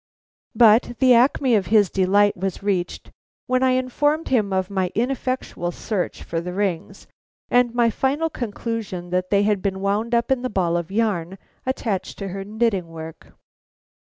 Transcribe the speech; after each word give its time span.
But 0.55 0.95
the 0.97 1.13
acme 1.13 1.53
of 1.53 1.67
his 1.67 1.91
delight 1.91 2.35
was 2.35 2.63
reached 2.63 3.11
when 3.45 3.61
I 3.61 3.73
informed 3.73 4.29
him 4.29 4.51
of 4.51 4.71
my 4.71 4.91
ineffectual 4.95 5.71
search 5.71 6.23
for 6.23 6.41
the 6.41 6.53
rings, 6.53 7.05
and 7.51 7.75
my 7.75 7.91
final 7.91 8.27
conclusion 8.27 9.11
that 9.11 9.29
they 9.29 9.43
had 9.43 9.61
been 9.61 9.79
wound 9.79 10.15
up 10.15 10.31
in 10.31 10.41
the 10.41 10.49
ball 10.49 10.75
of 10.75 10.89
yarn 10.89 11.37
attached 11.67 12.17
to 12.17 12.29
her 12.29 12.43
knitting 12.43 12.87
work. 12.87 13.33